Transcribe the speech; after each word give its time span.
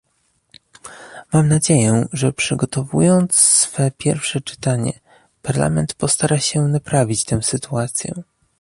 Mam 1.33 1.47
nadzieję, 1.47 2.05
że 2.13 2.33
przygotowując 2.33 3.35
swe 3.35 3.91
pierwsze 3.91 4.41
czytanie, 4.41 4.99
Parlament 5.41 5.93
postara 5.93 6.39
się 6.39 6.61
naprawić 6.61 7.25
tę 7.25 7.43
sytuację 7.43 8.13